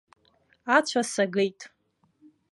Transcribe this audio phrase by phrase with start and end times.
[0.77, 1.59] Ацәа сагеит.